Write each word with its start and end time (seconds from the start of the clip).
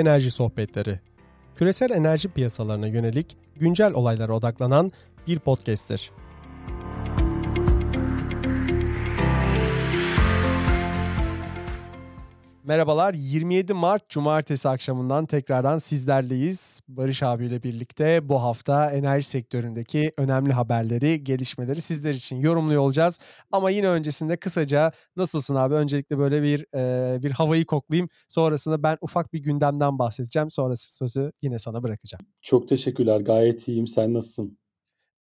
Enerji 0.00 0.30
Sohbetleri. 0.30 1.00
Küresel 1.56 1.90
enerji 1.90 2.28
piyasalarına 2.28 2.86
yönelik 2.86 3.36
güncel 3.56 3.92
olaylara 3.92 4.36
odaklanan 4.36 4.92
bir 5.26 5.38
podcast'tir. 5.38 6.10
Merhabalar 12.64 13.14
27 13.14 13.74
Mart 13.74 14.08
Cumartesi 14.08 14.68
akşamından 14.68 15.26
tekrardan 15.26 15.78
sizlerleyiz. 15.78 16.80
Barış 16.88 17.22
abiyle 17.22 17.62
birlikte 17.62 18.28
bu 18.28 18.42
hafta 18.42 18.90
enerji 18.90 19.26
sektöründeki 19.26 20.12
önemli 20.16 20.52
haberleri, 20.52 21.24
gelişmeleri 21.24 21.80
sizler 21.80 22.14
için 22.14 22.36
yorumluyor 22.36 22.82
olacağız. 22.82 23.18
Ama 23.52 23.70
yine 23.70 23.88
öncesinde 23.88 24.36
kısaca 24.36 24.92
nasılsın 25.16 25.54
abi? 25.54 25.74
Öncelikle 25.74 26.18
böyle 26.18 26.42
bir 26.42 26.66
e, 26.76 27.22
bir 27.22 27.30
havayı 27.30 27.64
koklayayım. 27.64 28.08
Sonrasında 28.28 28.82
ben 28.82 28.98
ufak 29.00 29.32
bir 29.32 29.38
gündemden 29.38 29.98
bahsedeceğim. 29.98 30.50
Sonrası 30.50 30.96
sözü 30.96 31.32
yine 31.42 31.58
sana 31.58 31.82
bırakacağım. 31.82 32.26
Çok 32.42 32.68
teşekkürler. 32.68 33.20
Gayet 33.20 33.68
iyiyim. 33.68 33.86
Sen 33.86 34.14
nasılsın? 34.14 34.58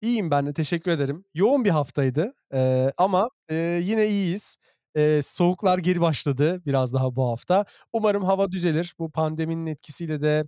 İyiyim 0.01 0.31
ben 0.31 0.45
de 0.47 0.53
teşekkür 0.53 0.91
ederim. 0.91 1.23
Yoğun 1.33 1.65
bir 1.65 1.69
haftaydı 1.69 2.33
e, 2.53 2.91
ama 2.97 3.29
e, 3.51 3.79
yine 3.83 4.07
iyiyiz. 4.07 4.57
Eee, 4.95 5.21
soğuklar 5.21 5.77
geri 5.77 6.01
başladı 6.01 6.61
biraz 6.65 6.93
daha 6.93 7.15
bu 7.15 7.29
hafta. 7.29 7.65
Umarım 7.93 8.23
hava 8.23 8.51
düzelir. 8.51 8.95
Bu 8.99 9.11
pandeminin 9.11 9.65
etkisiyle 9.65 10.21
de 10.21 10.43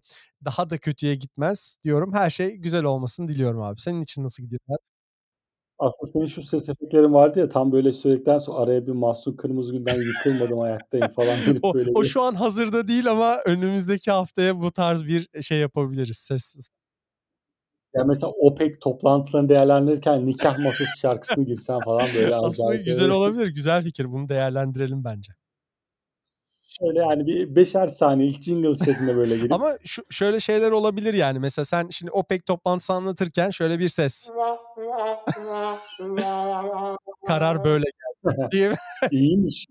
daha 0.46 0.70
da 0.70 0.78
kötüye 0.78 1.16
gitmez 1.16 1.78
diyorum. 1.84 2.14
Her 2.14 2.30
şey 2.30 2.56
güzel 2.56 2.84
olmasını 2.84 3.28
diliyorum 3.28 3.62
abi. 3.62 3.82
Senin 3.82 4.02
için 4.02 4.24
nasıl 4.24 4.44
gidiyor 4.44 4.60
hayat? 4.68 4.82
Aslında 5.80 6.12
senin 6.12 6.26
şu 6.26 6.44
ses 6.44 6.70
efektlerin 6.70 7.14
vardı 7.14 7.40
ya, 7.40 7.50
tam 7.50 7.72
böyle 7.72 7.92
söyledikten 7.94 8.38
sonra 8.38 8.58
araya 8.60 8.88
bir 8.88 8.92
Mahsun 8.92 9.36
Kırmızıgül'den 9.36 10.02
"Yıkılmadım 10.02 10.60
ayaktayım." 10.60 11.08
falan 11.10 11.36
girip 11.46 11.66
O 11.66 11.74
böyle 11.74 11.92
o 11.96 12.02
bir 12.02 12.08
şu 12.08 12.22
an 12.22 12.36
hazırda 12.36 12.88
değil 12.88 13.12
ama 13.12 13.38
önümüzdeki 13.46 14.12
haftaya 14.12 14.62
bu 14.62 14.72
tarz 14.72 15.06
bir, 15.06 15.30
şey 15.42 15.60
yapabiliriz. 15.60 16.18
Ses 16.18 16.56
Ya, 17.94 18.04
mesela 18.04 18.32
OPEC 18.32 18.80
toplantılarını 18.80 19.50
değerlendirirken 19.50 20.28
"Nikâh 20.28 20.60
Masası" 20.60 21.00
şarkısını 21.00 21.46
girsen 21.46 21.80
falan 21.80 22.08
böyle 22.16 22.36
Aslında 22.44 22.70
acayip 22.70 22.86
güzel 22.86 23.02
böyle 23.02 23.14
olabilir. 23.14 23.48
Güzel 23.48 23.84
fikir. 23.84 24.12
Bunu 24.12 24.30
değerlendirelim 24.30 25.04
bence. 25.04 25.34
Şöyle, 26.64 27.04
hani, 27.04 27.28
bir 27.28 27.56
5'er 27.56 27.88
saniyelik 27.88 28.42
jingle 28.42 28.86
şeklinde 28.86 29.16
böyle 29.16 29.36
girip 29.38 29.52
Ama 29.54 29.72
şu 29.84 30.04
şöyle 30.10 30.40
şeyler 30.40 30.72
olabilir 30.72 31.14
yani. 31.14 31.40
Mesela 31.40 31.66
sen 31.66 31.90
şimdi 31.90 32.12
OPEC 32.12 32.42
toplantısı 32.46 32.94
anlatırken 32.94 33.50
şöyle 33.50 33.80
bir 33.80 33.90
ses. 33.90 34.30
Karar 37.28 37.64
böyle 37.64 37.86
geldi 38.26 38.48
diye 38.52 38.76
İyiymiş 39.12 39.66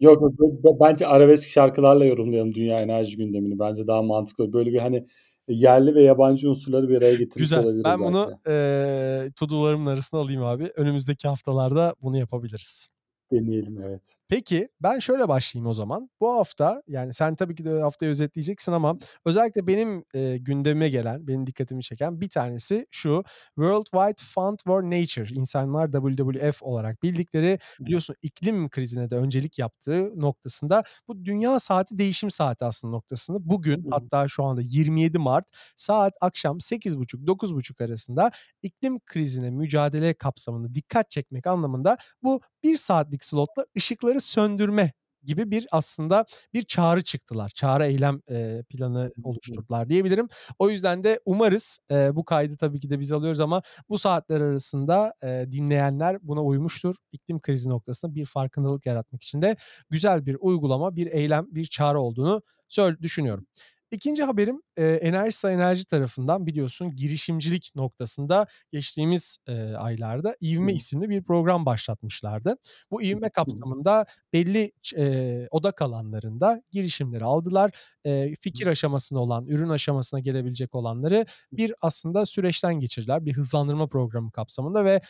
yok, 0.00 0.22
b 0.22 0.44
b 0.64 0.80
bence 0.80 1.06
arabesk 1.06 1.48
şarkılarla 1.48 2.04
yorumlayalım 2.04 2.54
dünya 2.54 2.80
enerji 2.80 3.16
gündemini. 3.16 3.58
Bence 3.58 3.86
daha 3.86 4.02
mantıklı. 4.02 4.52
Böyle 4.52 4.72
bir, 4.72 4.78
hani, 4.78 5.06
yerli 5.48 5.94
ve 5.94 6.02
yabancı 6.02 6.50
unsurları 6.50 6.88
bir 6.88 6.96
araya 6.98 7.10
getirmiş 7.14 7.36
Güzel. 7.36 7.58
olabiliriz 7.58 7.84
Ben 7.84 8.00
belki 8.00 8.12
bunu, 8.12 8.38
eee, 8.46 9.30
to 9.36 9.48
do'larımın 9.48 9.86
arasına 9.86 10.20
alayım 10.20 10.44
abi. 10.44 10.72
Önümüzdeki 10.76 11.28
haftalarda 11.28 11.94
bunu 12.02 12.18
yapabiliriz. 12.18 12.88
Deneyelim, 13.30 13.82
evet. 13.82 14.14
Peki, 14.28 14.68
ben 14.80 14.98
şöyle 14.98 15.28
başlayayım 15.28 15.66
o 15.68 15.72
zaman. 15.72 16.10
Bu 16.20 16.30
hafta, 16.34 16.82
yani 16.88 17.14
sen 17.14 17.34
tabii 17.36 17.54
ki 17.54 17.64
de 17.64 17.80
haftayı 17.80 18.10
özetleyeceksin 18.10 18.72
ama 18.72 18.98
özellikle 19.24 19.66
benim, 19.66 20.04
eee, 20.14 20.38
gündemime 20.38 20.88
gelen, 20.88 21.26
benim 21.26 21.46
dikkatimi 21.46 21.82
çeken 21.82 22.20
bir 22.20 22.28
tanesi 22.28 22.86
şu: 22.90 23.22
World 23.54 23.84
Wide 23.84 24.22
Fund 24.34 24.58
for 24.64 24.82
Nature, 24.82 25.28
insanlar 25.34 25.92
WWF 25.92 26.62
olarak 26.62 27.02
bildikleri, 27.02 27.58
biliyorsun 27.86 28.16
iklim 28.22 28.68
krizine 28.70 29.10
de 29.10 29.16
öncelik 29.16 29.58
yaptığı 29.58 30.20
noktasında 30.20 30.82
bu 31.08 31.24
dünya 31.24 31.60
saati 31.60 31.98
değişim 31.98 32.30
saati 32.30 32.64
aslında 32.64 32.92
noktasında 32.96 33.38
bugün 33.50 33.86
hatta 33.90 34.28
şu 34.28 34.44
anda 34.44 34.60
27 34.64 35.18
Mart 35.18 35.44
saat 35.76 36.12
akşam 36.20 36.60
8.30-9.30 36.60 37.80
arasında 37.80 38.30
iklim 38.62 39.00
krizine 39.06 39.50
mücadele 39.50 40.14
kapsamında 40.14 40.74
dikkat 40.74 41.10
çekmek 41.10 41.46
anlamında 41.46 41.96
bu 42.22 42.40
1 42.64 42.76
saatlik 42.76 43.24
slotla 43.24 43.66
ışıkları 43.76 44.20
söndürme 44.20 44.92
gibi 45.24 45.50
bir 45.50 45.66
aslında 45.72 46.24
bir 46.54 46.62
çağrı 46.62 47.02
çıktılar. 47.04 47.48
Çağrı 47.54 47.86
eylem, 47.86 48.20
eee, 48.30 48.64
planı 48.68 49.12
oluşturdular 49.22 49.88
diyebilirim. 49.88 50.28
O 50.58 50.70
yüzden 50.70 51.04
de 51.04 51.20
umarız, 51.26 51.78
eee, 51.90 52.10
bu 52.14 52.24
kaydı 52.24 52.56
tabii 52.56 52.80
ki 52.80 52.90
de 52.90 53.00
biz 53.00 53.12
alıyoruz 53.12 53.40
ama 53.40 53.62
bu 53.88 53.98
saatler 53.98 54.40
arasında, 54.40 55.14
eee, 55.22 55.52
dinleyenler 55.52 56.18
buna 56.22 56.44
uymuştur. 56.44 56.94
İklim 57.12 57.40
krizi 57.40 57.68
noktasında 57.70 58.14
bir 58.14 58.24
farkındalık 58.26 58.86
yaratmak 58.86 59.22
için 59.22 59.42
de 59.42 59.56
güzel 59.90 60.26
bir 60.26 60.36
uygulama, 60.40 60.96
bir 60.96 61.06
eylem, 61.06 61.46
bir 61.50 61.64
çağrı 61.66 62.00
olduğunu 62.00 62.42
söl 62.68 62.96
düşünüyorum. 63.02 63.46
2'nci 63.92 64.22
haberim, 64.24 64.62
eee, 64.78 64.84
Enerjisa 64.94 65.50
Enerji 65.52 65.84
tarafından 65.86 66.46
biliyorsun 66.46 66.96
girişimcilik 66.96 67.70
noktasında 67.76 68.46
geçtiğimiz, 68.72 69.38
eee, 69.48 69.74
aylarda 69.74 70.36
İvme 70.40 70.72
isimli 70.74 71.08
bir 71.10 71.22
program 71.24 71.66
başlatmışlardı. 71.66 72.56
Bu 72.90 73.02
ivme 73.02 73.28
kapsamında 73.30 74.06
belli 74.32 74.72
eee, 74.96 75.48
odak 75.50 75.82
alanlarında 75.82 76.62
girişimleri 76.72 77.24
aldılar. 77.24 77.70
Eee, 78.04 78.34
fikir 78.40 78.66
aşamasında 78.66 79.20
olan, 79.20 79.46
ürün 79.46 79.68
aşamasına 79.68 80.20
gelebilecek 80.20 80.74
olanları 80.74 81.26
bir 81.52 81.74
aslında 81.80 82.26
süreçten 82.26 82.74
geçirdiler. 82.80 83.24
Bir 83.26 83.32
hızlandırma 83.36 83.86
programı 83.88 84.32
kapsamında 84.32 84.84
ve 84.84 85.00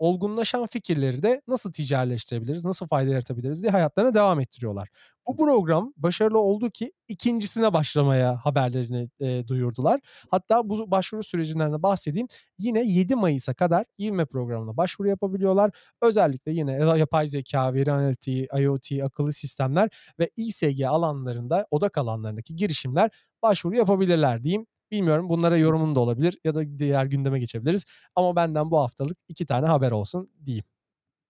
olgunlaşan 0.00 0.66
fikirleri 0.66 1.24
de 1.24 1.42
nasıl 1.48 1.72
ticarileştirebiliriz, 1.72 2.66
nasıl 2.66 2.88
fayda 2.88 3.10
yaratabiliriz 3.12 3.62
diye 3.62 3.72
hayatlarına 3.72 4.14
devam 4.14 4.40
ettiriyorlar. 4.40 4.88
Bu 5.28 5.36
program 5.36 5.94
başarılı 5.98 6.38
oldu 6.40 6.70
ki 6.70 6.92
2'ncisine 7.08 7.72
başlamaya 7.74 8.36
haberlerini, 8.36 9.10
eee, 9.20 9.48
duyurdular. 9.48 10.00
Hatta 10.30 10.68
bu 10.70 10.90
başvuru 10.90 11.22
sürecinden 11.24 11.72
de 11.72 11.82
bahsedeyim. 11.82 12.28
Yine 12.58 12.82
7 12.84 13.16
Mayıs'a 13.16 13.54
kadar 13.54 13.84
ivme 14.00 14.26
programına 14.26 14.76
başvuru 14.76 15.08
yapabiliyorlar. 15.08 15.70
Özellikle 16.02 16.52
yine 16.52 16.72
ya 16.72 16.96
yapay 16.96 17.26
zekâ, 17.26 17.74
veri 17.74 17.92
analitiği, 17.92 18.48
IoT, 18.60 18.92
akıllı 19.04 19.32
sistemler 19.32 19.88
ve 20.20 20.30
İSG 20.36 20.82
alanlarında, 20.88 21.66
odak 21.70 21.98
alanlarındaki 21.98 22.56
girişimler 22.56 23.10
başvuru 23.42 23.76
yapabilirler 23.76 24.42
diyeyim. 24.42 24.66
Bilmiyorum 24.90 25.28
bunlara 25.28 25.58
yorumun 25.58 25.94
da 25.94 26.00
olabilir 26.00 26.38
ya 26.44 26.54
da 26.54 26.78
diğer 26.78 27.06
gündeme 27.06 27.38
geçebiliriz 27.40 27.84
ama 28.14 28.36
benden 28.36 28.70
bu 28.70 28.78
haftalık 28.78 29.18
2 29.28 29.46
tane 29.46 29.66
haber 29.66 29.90
olsun 29.92 30.30
diyeyim. 30.46 30.64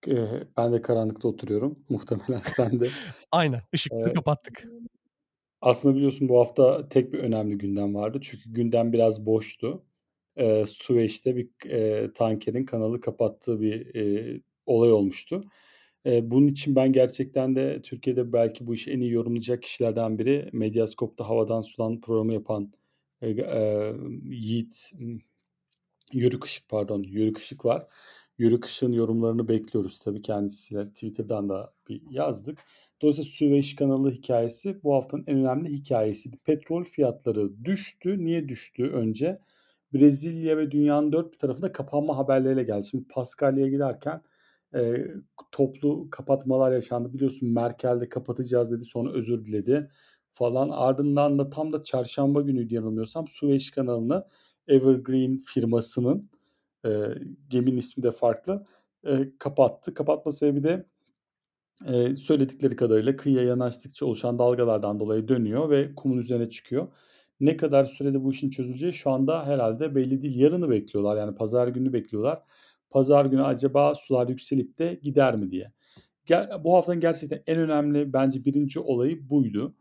Eee, 0.07 0.49
ben 0.57 0.73
de 0.73 0.83
karanlıkta 0.83 1.29
oturuyorum. 1.29 1.85
Muhtemelen 1.89 2.41
sen 2.41 2.81
de. 2.81 2.95
Aynen, 3.33 3.63
ışıkları 3.75 4.13
Eee, 4.13 4.13
kapattık. 4.13 4.71
aslında 5.61 5.97
biliyorsun 5.97 6.29
bu 6.29 6.39
hafta 6.41 6.89
tek 6.89 7.13
bir 7.13 7.19
önemli 7.19 7.59
gündem 7.59 7.95
vardı. 7.95 8.19
Çünkü 8.23 8.53
gündem 8.53 8.93
biraz 8.93 9.27
boştu. 9.27 9.85
Eee, 10.39 10.65
Süveyş'te 10.67 11.37
bir 11.37 11.49
eee, 11.65 12.13
tankerin 12.15 12.65
kanalı 12.65 13.01
kapattığı 13.01 13.61
bir, 13.61 13.95
eee, 13.95 14.41
olay 14.67 14.93
olmuştu. 14.93 15.45
Eee, 16.07 16.21
bunun 16.31 16.47
için 16.47 16.77
ben 16.77 16.93
gerçekten 16.93 17.57
de 17.57 17.83
Türkiye'de 17.83 18.33
belki 18.33 18.67
bu 18.67 18.75
işi 18.75 18.91
en 18.93 19.01
iyi 19.01 19.13
yorumlayacak 19.13 19.63
kişilerden 19.63 20.19
biri 20.19 20.51
Medyascope'da 20.53 21.29
Havadan 21.29 21.61
Sudan 21.63 22.01
programı 22.01 22.33
yapan, 22.35 22.73
g 23.21 23.43
emm, 23.43 24.33
Yiğit, 24.33 24.93
Yörük 26.13 26.45
Işık 26.45 26.69
pardon, 26.69 27.03
Yörük 27.03 27.39
Işık 27.39 27.65
var. 27.65 27.87
Yörük 28.39 28.65
Işık'ın 28.65 28.93
yorumlarını 28.93 29.49
bekliyoruz 29.49 30.01
tabii. 30.01 30.23
Kendisiyle 30.23 30.89
Twitter'dan 30.89 31.49
da 31.49 31.75
bir 31.89 32.03
yazdık. 32.11 32.59
Dolayısıyla 33.03 33.31
Süveyş 33.31 33.75
kanalı 33.77 34.11
hikâyesi 34.11 34.83
bu 34.83 34.95
haftanın 34.95 35.25
en 35.27 35.39
önemli 35.39 35.69
hikâyesiydi. 35.73 36.37
Petrol 36.45 36.85
fiyatları 36.85 37.65
düştü. 37.65 38.25
Niye 38.25 38.49
düştü 38.49 38.85
önce? 38.85 39.39
Brezilya 39.95 40.57
ve 40.59 40.71
dünyanın 40.71 41.13
dört 41.13 41.33
bir 41.33 41.39
tarafında 41.39 41.73
kapanma 41.73 42.17
haberleriyle 42.17 42.63
geldi. 42.63 42.87
Şimdi 42.87 43.05
Paskalya'ya 43.09 43.71
giderken, 43.71 44.23
eee, 44.75 45.15
toplu 45.53 46.11
kapatmalar 46.11 46.73
yaşandı. 46.73 47.13
Biliyorsun 47.15 47.49
Merkel 47.49 48.01
de 48.01 48.09
kapatacağız 48.09 48.71
dedi, 48.73 48.85
sonra 48.85 49.13
özür 49.13 49.45
diledi 49.45 49.91
falan. 50.35 50.69
Ardından 50.73 51.39
da 51.39 51.51
tam 51.51 51.73
da 51.73 51.83
çarşamba 51.83 52.41
günüydü 52.41 52.75
yanılmıyorsam 52.75 53.29
Süveyş 53.29 53.71
kanalını 53.71 54.25
Evergreen 54.69 55.39
firmasının, 55.39 56.31
eee, 56.85 57.19
geminin 57.51 57.77
ismi 57.77 58.03
de 58.03 58.11
farklı, 58.11 58.67
eee, 59.07 59.33
kapattı. 59.39 59.95
Kapatma 59.95 60.33
sebebi 60.33 60.65
de, 60.65 60.87
eee, 61.89 62.17
söyledikleri 62.17 62.77
kadarıyla 62.77 63.17
kıyıya 63.17 63.45
yanaştıkça 63.45 64.07
oluşan 64.07 64.39
dalgalardan 64.39 65.01
dolayı 65.01 65.29
dönüyor 65.29 65.71
ve 65.71 65.95
kumun 65.97 66.19
üzerine 66.19 66.51
çıkıyor. 66.51 66.89
Ne 67.41 67.57
kadar 67.57 67.85
sürede 67.85 68.25
bu 68.25 68.31
işin 68.33 68.51
çözüleceği 68.51 68.93
şu 68.93 69.11
anda 69.11 69.47
herhâlde 69.47 69.95
belli 69.95 70.23
değil. 70.23 70.41
Yarını 70.41 70.71
bekliyorlar, 70.71 71.17
yani 71.19 71.35
pazar 71.37 71.69
gününü 71.69 71.93
bekliyorlar. 71.93 72.43
Pazar 72.91 73.27
günü 73.27 73.45
acaba 73.45 73.95
sular 73.95 74.29
yükselip 74.29 74.79
de 74.79 75.01
gider 75.03 75.37
mi 75.37 75.51
diye. 75.53 75.73
Ge 76.27 76.49
bu 76.65 76.75
haftanın 76.77 77.01
gerçekten 77.01 77.43
en 77.47 77.59
önemli 77.59 78.13
bence 78.13 78.45
1'inci 78.47 78.81
olayı 78.81 79.31
buydu. 79.31 79.75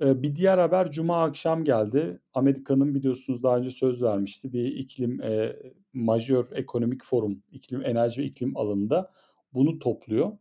Bir 0.00 0.36
diğer 0.36 0.58
haber 0.58 0.90
cuma 0.90 1.22
akşam 1.22 1.64
geldi. 1.64 2.20
Amerika'nın 2.34 2.94
biliyorsunuz 2.94 3.42
daha 3.42 3.58
önce 3.58 3.70
söz 3.70 4.02
vermişti. 4.02 4.52
Bir 4.52 4.64
iklim, 4.64 5.20
eee, 5.20 5.72
Major 5.92 6.46
Economic 6.52 6.98
Forum, 7.04 7.42
iklim, 7.52 7.84
enerji 7.84 8.22
ve 8.22 8.24
iklim 8.24 8.56
alanında 8.56 9.10
bunu 9.54 9.78
topluyor. 9.78 10.32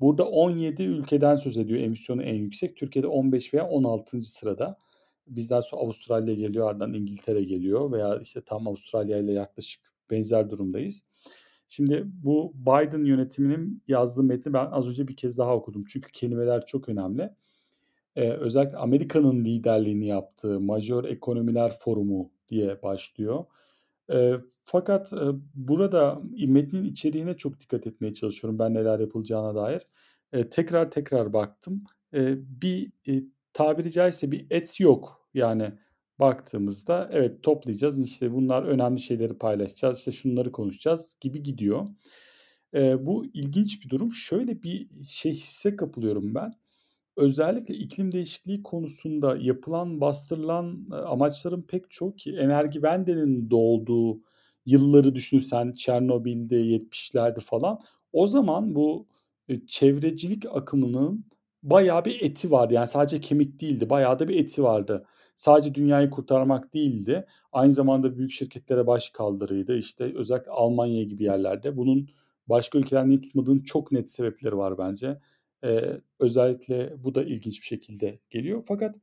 Burada 0.00 0.24
17 0.28 0.82
ülkeden 0.82 1.34
söz 1.34 1.58
ediyor 1.58 1.80
emisyonu 1.80 2.22
en 2.22 2.34
yüksek. 2.34 2.76
Türkiye'de 2.76 3.06
15 3.06 3.54
veya 3.54 3.64
16'ncı 3.64 4.32
sırada. 4.32 4.78
Bizden 5.26 5.60
sonra 5.60 5.82
Avustralya 5.82 6.34
geliyor, 6.34 6.70
ardından 6.70 6.94
İngiltere 6.94 7.44
geliyor 7.44 7.92
veya 7.92 8.18
işte 8.20 8.40
tam 8.40 8.68
Avustralya 8.68 9.18
ile 9.18 9.32
yaklaşık 9.32 9.82
benzer 10.10 10.50
durumdayız. 10.50 11.04
Şimdi 11.68 12.02
bu 12.06 12.52
Biden 12.54 13.04
yönetiminin 13.04 13.82
yazdığı 13.88 14.22
metni 14.22 14.52
ben 14.52 14.66
az 14.66 14.88
önce 14.88 15.08
bir 15.08 15.16
kez 15.16 15.38
daha 15.38 15.56
okudum. 15.56 15.84
Çünkü 15.88 16.10
kelimeler 16.10 16.64
çok 16.66 16.88
önemli. 16.88 17.30
Ee, 18.16 18.30
özellikle 18.30 18.76
Amerika'nın 18.76 19.44
liderliğini 19.44 20.06
yaptığı 20.06 20.60
Major 20.60 21.04
Ekonomiler 21.04 21.72
Forumu 21.78 22.30
diye 22.48 22.82
başlıyor. 22.82 23.44
E, 24.12 24.34
fakat 24.64 25.12
e, 25.12 25.26
burada 25.54 26.22
metnin 26.46 26.84
içeriğine 26.84 27.36
çok 27.36 27.60
dikkat 27.60 27.86
etmeye 27.86 28.14
çalışıyorum 28.14 28.58
ben 28.58 28.74
neler 28.74 29.00
yapılacağına 29.00 29.54
dair. 29.54 29.82
E, 30.32 30.48
tekrar 30.50 30.90
tekrar 30.90 31.32
baktım. 31.32 31.84
E, 32.14 32.36
bir 32.62 32.92
e, 33.08 33.22
tabiri 33.52 33.92
caizse 33.92 34.30
bir 34.32 34.46
et 34.50 34.80
yok. 34.80 35.28
Yani 35.34 35.72
baktığımızda 36.18 37.08
evet 37.12 37.42
toplayacağız 37.42 38.00
işte 38.00 38.32
bunlar 38.32 38.62
önemli 38.62 39.00
şeyleri 39.00 39.38
paylaşacağız 39.38 39.98
işte 39.98 40.12
şunları 40.12 40.52
konuşacağız 40.52 41.16
gibi 41.20 41.42
gidiyor. 41.42 41.86
E, 42.74 43.06
bu 43.06 43.26
ilginç 43.26 43.84
bir 43.84 43.90
durum. 43.90 44.12
Şöyle 44.12 44.62
bir 44.62 44.88
şey 45.06 45.32
hisse 45.32 45.76
kapılıyorum 45.76 46.34
ben. 46.34 46.52
Özellikle 47.16 47.74
iklim 47.74 48.12
değişikliği 48.12 48.62
konusunda 48.62 49.36
yapılan, 49.40 50.00
bastırılan, 50.00 50.86
eee, 50.92 50.96
amaçların 50.98 51.62
pek 51.62 51.90
çok 51.90 52.18
ki 52.18 52.36
Energy 52.36 52.72
Wende'nin 52.72 53.50
doğduğu 53.50 54.20
yılları 54.66 55.14
düşünürsen 55.14 55.72
Çernobil'de 55.72 56.56
70'lerde 56.56 57.40
falan 57.40 57.78
o 58.12 58.26
zaman 58.26 58.74
bu, 58.74 59.06
eee, 59.48 59.60
çevrecilik 59.66 60.46
akımının 60.46 61.24
bayağı 61.62 62.04
bir 62.04 62.22
eti 62.22 62.50
vardı. 62.50 62.74
Yani 62.74 62.86
sadece 62.86 63.20
kemik 63.20 63.60
değildi, 63.60 63.90
bayağı 63.90 64.18
da 64.18 64.28
bir 64.28 64.40
eti 64.44 64.62
vardı. 64.62 65.04
Sadece 65.34 65.74
dünyayı 65.74 66.10
kurtarmak 66.10 66.74
değildi, 66.74 67.26
aynı 67.52 67.72
zamanda 67.72 68.16
büyük 68.16 68.30
şirketlere 68.30 68.86
baş 68.86 69.10
kaldırıydı. 69.10 69.76
İşte 69.78 70.12
özellikle 70.16 70.50
Almanya 70.50 71.02
gibi 71.04 71.24
yerlerde. 71.24 71.76
Bunun 71.76 72.08
başka 72.48 72.78
ülkeler 72.78 73.08
niye 73.08 73.20
tutmadığının 73.20 73.60
çok 73.62 73.92
net 73.92 74.10
sebepleri 74.10 74.56
var 74.56 74.78
bence. 74.78 75.18
Eee, 75.64 76.00
özellikle 76.20 76.92
bu 77.04 77.14
da 77.14 77.24
ilginç 77.24 77.60
bir 77.60 77.66
şekilde 77.66 78.18
geliyor. 78.30 78.64
Fakat, 78.68 78.96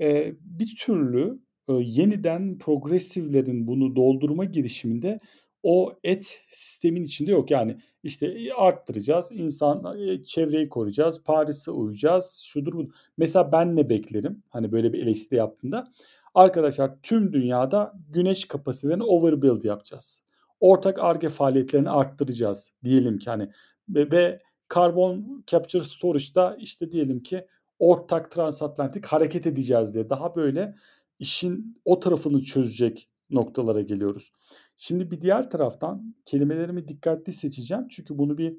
eee, 0.00 0.36
bir 0.40 0.76
türlü, 0.80 1.40
ııı, 1.70 1.82
yeniden 1.82 2.58
progressive'lerin 2.58 3.66
bunu 3.66 3.96
doldurma 3.96 4.44
girişiminde 4.44 5.20
o 5.62 5.94
et 6.04 6.40
sistemin 6.50 7.04
içinde 7.04 7.30
yok. 7.32 7.50
Yani, 7.50 7.76
işte, 8.04 8.34
eee, 8.36 8.52
arttıracağız, 8.52 9.30
insan 9.32 9.98
eee, 10.00 10.24
çevreyi 10.24 10.68
koruyacağız, 10.68 11.24
Paris'e 11.24 11.70
uyacağız, 11.70 12.42
şudur 12.46 12.72
budur. 12.74 12.92
Mesela 13.18 13.52
ben 13.52 13.76
ne 13.76 13.90
beklerim, 13.90 14.42
hani, 14.50 14.72
böyle 14.72 14.92
bir 14.92 15.02
eleştiri 15.02 15.38
yaptığında? 15.40 15.92
Arkadaşlar 16.34 16.92
tüm 17.02 17.32
dünyada 17.32 17.94
güneş 18.10 18.44
kapasitelerini 18.44 19.04
overbuild 19.04 19.64
yapacağız. 19.64 20.24
Ortak 20.60 20.98
Ar-Ge 21.00 21.28
faaliyetlerini 21.28 21.90
arttıracağız 21.90 22.72
diyelim 22.84 23.18
ki, 23.18 23.30
hani, 23.30 23.48
ve 23.88 24.12
ve 24.12 24.40
Carbon 24.74 25.44
Capture 25.46 25.84
Storage'da, 25.84 26.56
işte, 26.60 26.92
diyelim 26.92 27.22
ki 27.22 27.46
ortak 27.78 28.30
transatlantik 28.32 29.06
hareket 29.06 29.46
edeceğiz 29.46 29.94
diye 29.94 30.10
daha 30.10 30.36
böyle 30.36 30.74
işin 31.18 31.80
o 31.84 32.00
tarafını 32.00 32.40
çözecek 32.42 33.08
noktalara 33.30 33.80
geliyoruz. 33.80 34.32
Şimdi 34.76 35.10
bir 35.10 35.20
diğer 35.20 35.50
taraftan 35.50 36.14
kelimelerimi 36.24 36.88
dikkatli 36.88 37.32
seçeceğim 37.32 37.88
çünkü 37.90 38.18
bunu 38.18 38.38
bir, 38.38 38.56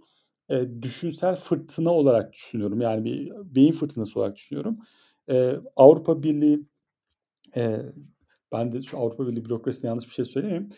eee, 0.50 0.82
düşünsel 0.82 1.36
fırtına 1.36 1.92
olarak 1.94 2.34
düşünüyorum. 2.34 2.82
Yani 2.82 3.04
bir 3.06 3.32
beyin 3.56 3.72
fırtınası 3.72 4.20
olarak 4.20 4.36
düşünüyorum. 4.36 4.80
Eee, 5.30 5.60
Avrupa 5.76 6.24
Birliği, 6.24 6.68
eee, 7.56 7.94
ben 8.54 8.72
de 8.72 8.82
şu 8.82 9.00
Avrupa 9.00 9.28
Birliği 9.28 9.46
bürokrasisine 9.46 9.88
yanlış 9.90 10.08
bir 10.08 10.14
şey 10.14 10.26
söylemeyeyim. 10.26 10.70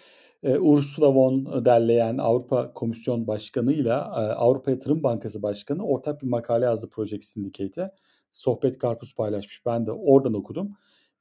Eee, 0.44 0.60
Ursula 0.60 1.16
von 1.16 1.66
der 1.66 1.88
Leyen 1.88 2.18
Avrupa 2.18 2.74
Komisyon 2.74 3.28
Başkanı'yla, 3.28 4.14
eee, 4.18 4.24
Avrupa 4.36 4.72
Yatırım 4.72 5.04
Bankası 5.04 5.42
Başkanı 5.44 5.86
ortak 5.88 6.22
bir 6.24 6.28
makale 6.28 6.66
yazdı 6.66 6.90
Project 6.90 7.24
Syndicate'e. 7.24 7.92
Sohbet 8.32 8.78
Karpuz 8.78 9.16
paylaşmış. 9.16 9.66
Ben 9.66 9.86
de 9.88 9.92
oradan 9.92 10.34
okudum. 10.34 10.72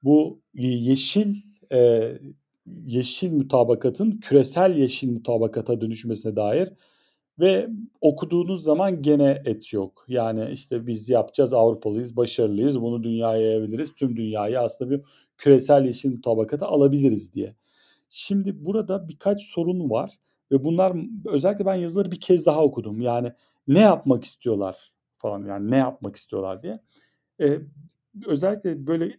Bu 0.03 0.41
yeşil, 0.55 1.35
eee, 1.73 2.21
yeşil 2.87 3.33
mutabakatın 3.33 4.11
küresel 4.13 4.77
yeşil 4.77 5.11
mutabakata 5.13 5.81
dönüşmesine 5.81 6.37
dair 6.37 6.69
ve 7.41 7.69
okuduğunuz 8.01 8.63
zaman 8.65 9.03
gene 9.03 9.43
et 9.45 9.73
yok. 9.73 10.05
Yani, 10.09 10.49
işte, 10.53 10.87
biz 10.87 11.09
yapacağız, 11.09 11.53
Avrupalıyız, 11.55 12.17
başarılıyız, 12.17 12.81
bunu 12.83 13.03
dünyaya 13.05 13.43
yayabiliriz, 13.43 13.95
tüm 13.95 14.17
dünyayı 14.17 14.61
aslında 14.61 14.91
bir 14.91 15.01
küresel 15.39 15.85
yeşil 15.85 16.11
mutabakata 16.11 16.67
alabiliriz 16.67 17.35
diye. 17.35 17.57
Şimdi 18.09 18.65
burada 18.67 19.09
birkaç 19.09 19.43
sorun 19.43 19.91
var 19.91 20.13
ve 20.53 20.65
bunlar 20.65 20.97
özellikle 21.27 21.67
ben 21.67 21.75
yazıları 21.75 22.11
bir 22.11 22.21
kez 22.21 22.47
daha 22.47 22.65
okudum. 22.65 23.01
Yani 23.01 23.33
ne 23.69 23.81
yapmak 23.81 24.25
istiyorlar 24.25 24.93
falan, 25.19 25.47
yani 25.47 25.71
ne 25.71 25.77
yapmak 25.77 26.17
istiyorlar 26.17 26.63
diye. 26.63 26.81
Eee, 27.41 27.61
özellikle 28.27 28.87
böyle, 28.87 29.19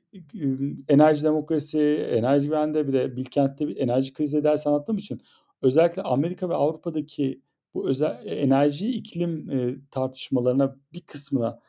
enerji 0.89 1.23
demokrasi, 1.23 1.79
enerji 2.11 2.45
güvende 2.47 2.87
bir 2.87 2.93
de 2.93 3.17
Bilkent'te 3.17 3.67
bir 3.67 3.77
enerji 3.77 4.13
krizi 4.13 4.43
dersi 4.43 4.69
anlattığım 4.69 4.97
için 4.97 5.21
özellikle 5.61 6.01
Amerika 6.01 6.49
ve 6.49 6.55
Avrupa'daki 6.55 7.41
bu 7.73 7.89
özel 7.89 8.21
e 8.25 8.35
enerji 8.35 8.89
iklim, 8.91 9.49
eee, 9.49 9.77
tartışmalarına 9.91 10.75
bir 10.93 11.01
kısmına 11.01 11.59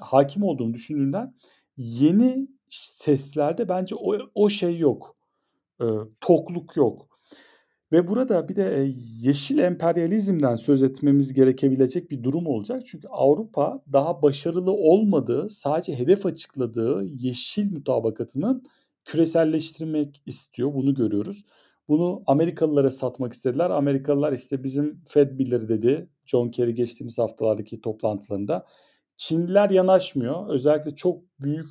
hâkim 0.00 0.42
olduğunu 0.42 0.74
düşündüğümden 0.74 1.34
yeni 1.76 2.48
seslerde 2.74 3.68
bence 3.68 3.94
o 3.94 4.18
o 4.34 4.48
şey 4.48 4.78
yok, 4.78 5.16
ııı, 5.82 6.08
tokluk 6.20 6.76
yok 6.76 7.12
ve 7.92 8.08
burada 8.08 8.48
bir 8.48 8.56
de, 8.56 8.92
yeşil 9.20 9.58
emperyalizmden 9.58 10.54
söz 10.54 10.82
etmemiz 10.82 11.32
gerekebilecek 11.32 12.10
bir 12.10 12.22
durum 12.22 12.46
olacak. 12.46 12.82
Çünkü 12.86 13.08
Avrupa 13.08 13.82
daha 13.92 14.22
başarılı 14.22 14.72
olmadığı, 14.72 15.48
sadece 15.48 15.98
hedef 15.98 16.26
açıkladığı 16.26 17.04
yeşil 17.04 17.72
mutabakatını 17.72 18.62
küreselleştirmek 19.04 20.22
istiyor. 20.26 20.74
Bunu 20.74 20.94
görüyoruz. 20.94 21.44
Bunu 21.88 22.22
Amerikalılara 22.26 22.90
satmak 22.90 23.32
istediler. 23.32 23.70
Amerikalılar, 23.70 24.32
işte, 24.32 24.62
bizim 24.62 25.02
Fed 25.08 25.38
bilir 25.38 25.68
dedi 25.68 26.08
John 26.24 26.50
Kerry 26.50 26.74
geçtiğimiz 26.74 27.18
haftalardaki 27.18 27.80
toplantılarında. 27.80 28.66
Çinliler 29.16 29.70
yanaşmıyor. 29.70 30.48
Özellikle 30.48 30.94
çok 30.94 31.22
büyük, 31.40 31.68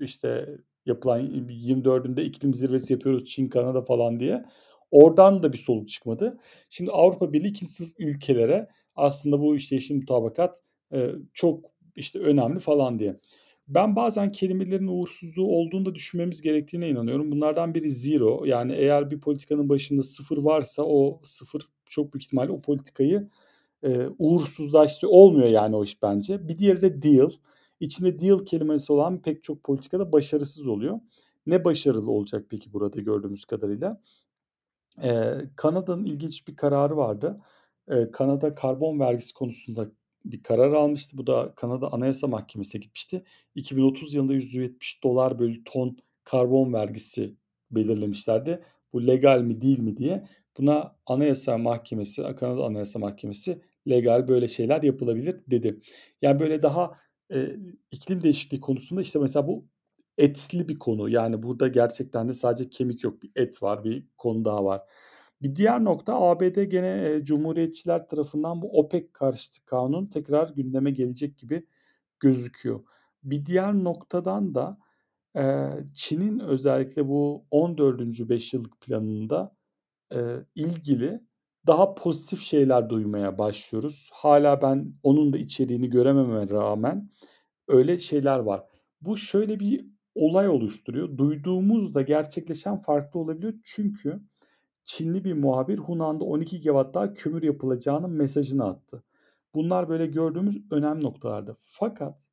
işte, 0.00 0.48
yapılan 0.86 1.20
24'ünde 1.50 2.22
iklim 2.24 2.54
zirvesi 2.54 2.92
yapıyoruz 2.92 3.24
Çin, 3.24 3.48
Kanada 3.48 3.82
falan 3.82 4.20
diye. 4.20 4.44
Oradan 4.90 5.42
da 5.42 5.52
bir 5.52 5.58
soluk 5.58 5.88
çıkmadı. 5.88 6.38
Şimdi 6.68 6.90
Avrupa 6.90 7.32
Birliği 7.32 7.48
2'nci 7.48 7.72
sınıf 7.72 7.90
ülkelere 7.98 8.68
aslında 8.96 9.40
bu, 9.40 9.56
işte, 9.56 9.74
yeşil 9.76 9.94
mutabakat, 9.94 10.62
çok, 11.32 11.64
işte, 11.96 12.18
önemli 12.18 12.58
falan 12.58 12.98
diye. 12.98 13.16
Ben 13.68 13.96
bazen 13.96 14.32
kelimelerin 14.32 14.86
uğursuzluğu 14.86 15.46
olduğunu 15.46 15.86
da 15.86 15.94
düşünmemiz 15.94 16.40
gerektiğine 16.42 16.88
inanıyorum. 16.88 17.32
Bunlardan 17.32 17.74
biri 17.74 17.90
zero 17.90 18.44
yani 18.44 18.72
eğer 18.72 19.10
bir 19.10 19.20
politikanın 19.20 19.68
başında 19.68 20.02
sıfır 20.02 20.38
varsa 20.38 20.82
o 20.82 21.20
sıfır 21.24 21.62
çok 21.86 22.14
büyük 22.14 22.24
ihtimalle 22.24 22.52
o 22.52 22.60
politikayı, 22.62 23.28
eee, 23.84 24.08
uğursuzlaştırıyor. 24.18 25.12
Olmuyor 25.18 25.48
yani 25.48 25.76
o 25.76 25.84
iş 25.84 26.02
bence. 26.02 26.48
Bir 26.48 26.58
diğeri 26.58 26.82
de 26.82 27.02
deal. 27.02 27.30
İçinde 27.80 28.18
deal 28.18 28.38
kelimesi 28.38 28.92
olan 28.92 29.22
pek 29.22 29.42
çok 29.42 29.64
politika 29.64 29.98
da 29.98 30.12
başarısız 30.12 30.68
oluyor. 30.68 31.00
Ne 31.46 31.64
başarılı 31.64 32.10
olacak 32.10 32.46
peki 32.50 32.72
burada 32.72 33.00
gördüğümüz 33.00 33.44
kadarıyla? 33.44 34.00
Eee, 35.02 35.50
Kanada'nın 35.56 36.04
ilginç 36.04 36.48
bir 36.48 36.56
kararı 36.56 36.96
vardı. 36.96 37.40
Eee, 37.90 38.10
Kanada 38.12 38.54
karbon 38.54 39.00
vergisi 39.00 39.34
konusunda 39.34 39.86
bir 40.24 40.42
karar 40.42 40.72
almıştı. 40.72 41.18
Bu 41.18 41.26
da 41.26 41.52
Kanada 41.56 41.92
Anayasa 41.92 42.26
Mahkemesi'ne 42.26 42.80
gitmişti. 42.80 43.24
2030 43.54 44.14
yılında 44.14 44.34
$170 44.34 45.38
bölü 45.38 45.64
ton 45.64 45.96
karbon 46.24 46.72
vergisi 46.72 47.36
belirlemişlerdi. 47.70 48.60
Bu 48.92 49.06
legal 49.06 49.42
mi 49.42 49.60
değil 49.60 49.78
mi 49.78 49.96
diye. 49.96 50.28
Buna 50.58 50.96
Anayasa 51.06 51.58
Mahkemesi, 51.58 52.22
Kanada 52.36 52.64
Anayasa 52.64 52.98
Mahkemesi 52.98 53.62
legal 53.88 54.28
böyle 54.28 54.48
şeyler 54.48 54.82
yapılabilir 54.82 55.40
dedi. 55.50 55.80
Yani 56.22 56.40
böyle 56.40 56.62
daha, 56.62 56.92
eee, 57.30 57.56
iklim 57.92 58.22
değişikliği 58.22 58.60
konusunda, 58.60 59.00
işte, 59.02 59.18
mesela 59.18 59.46
bu 59.48 59.66
etli 60.18 60.68
bir 60.68 60.78
konu. 60.78 61.08
Yani 61.10 61.42
burada 61.42 61.68
gerçekten 61.68 62.28
de 62.28 62.34
sadece 62.34 62.70
kemik 62.70 63.04
yok, 63.04 63.22
bir 63.22 63.30
et 63.36 63.62
var, 63.62 63.84
bir 63.84 64.06
konu 64.18 64.44
daha 64.44 64.64
var. 64.64 64.82
Bir 65.42 65.56
diğer 65.56 65.84
nokta 65.84 66.14
ABD 66.20 66.64
gene, 66.64 66.86
eee, 67.02 67.24
cumhuriyetçiler 67.24 68.08
tarafından 68.08 68.62
bu 68.62 68.78
OPEC 68.80 69.08
karşıtı 69.12 69.64
kanun 69.66 70.06
tekrar 70.06 70.48
gündeme 70.50 70.90
gelecek 70.90 71.38
gibi 71.38 71.66
gözüküyor. 72.20 72.80
Bir 73.24 73.46
diğer 73.46 73.74
noktadan 73.74 74.54
da, 74.54 74.78
eee, 75.36 75.70
Çin'in 75.94 76.40
özellikle 76.40 77.08
bu 77.08 77.46
14'üncü 77.50 78.28
Beşyıllık 78.28 78.80
Planı'nda, 78.80 79.56
eee, 80.14 80.46
ilgili 80.56 81.20
daha 81.68 81.94
pozitif 81.94 82.40
şeyler 82.40 82.90
duymaya 82.90 83.38
başlıyoruz. 83.38 84.10
Hâlâ 84.12 84.62
ben 84.62 84.94
onun 85.02 85.32
da 85.32 85.38
içeriğini 85.38 85.90
göremememe 85.90 86.48
rağmen 86.48 87.10
öyle 87.68 87.98
şeyler 87.98 88.38
var. 88.38 88.64
Bu 89.00 89.16
şöyle 89.16 89.60
bir 89.60 89.86
olay 90.14 90.48
oluşturuyor. 90.48 91.18
Duyduğumuzla 91.18 92.02
gerçekleşen 92.02 92.76
farklı 92.76 93.20
olabiliyor. 93.20 93.54
Çünkü 93.64 94.20
Çinli 94.84 95.24
bir 95.24 95.32
muhabir 95.32 95.78
Hunan'da 95.78 96.24
12 96.24 96.56
gigawatt 96.60 96.94
daha 96.94 97.14
kömür 97.14 97.42
yapılacağının 97.42 98.10
mesajını 98.10 98.64
attı. 98.64 99.04
Bunlar 99.54 99.88
böyle 99.88 100.06
gördüğümüz 100.06 100.72
önemli 100.72 101.04
noktalardı. 101.04 101.56
Fakat 101.60 102.28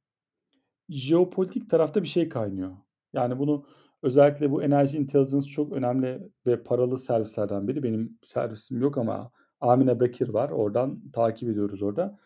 jeopolitik 0.89 1.69
tarafta 1.69 2.03
bir 2.03 2.07
şey 2.07 2.29
kaynıyor. 2.29 2.71
Yani 3.13 3.39
bunu 3.39 3.65
özellikle 4.05 4.51
bu 4.51 4.63
enerji 4.63 4.97
intelligence 4.97 5.45
çok 5.45 5.73
önemli 5.73 6.29
ve 6.47 6.63
paralı 6.63 6.97
servislerden 6.97 7.67
biri. 7.67 7.83
Benim 7.83 8.17
servisim 8.21 8.81
yok 8.81 8.97
ama 8.97 9.31
Amine 9.61 9.99
Bekir 9.99 10.29
var. 10.29 10.49
Oradan 10.49 11.11
takip 11.13 11.49
ediyoruz 11.49 11.83
orada. 11.83 12.19